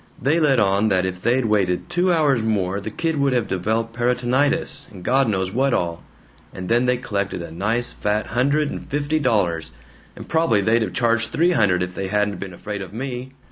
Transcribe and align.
They 0.19 0.39
let 0.39 0.59
on 0.59 0.87
that 0.87 1.05
if 1.05 1.21
they'd 1.21 1.45
waited 1.45 1.87
two 1.87 2.11
hours 2.11 2.41
more 2.41 2.79
the 2.81 2.89
kid 2.89 3.17
would 3.17 3.33
have 3.33 3.47
developed 3.47 3.93
peritonitis, 3.95 4.87
and 4.89 5.03
God 5.03 5.29
knows 5.29 5.51
what 5.51 5.75
all; 5.75 6.01
and 6.51 6.69
then 6.69 6.85
they 6.85 6.97
collected 6.97 7.43
a 7.43 7.51
nice 7.51 7.91
fat 7.91 8.25
hundred 8.25 8.71
and 8.71 8.89
fifty 8.89 9.19
dollars. 9.19 9.69
And 10.15 10.27
probably 10.27 10.61
they'd 10.61 10.81
have 10.81 10.93
charged 10.93 11.29
three 11.29 11.51
hundred, 11.51 11.83
if 11.83 11.93
they 11.93 12.07
hadn't 12.07 12.39
been 12.39 12.51
afraid 12.55 12.81
of 12.81 12.93
me! 12.95 13.33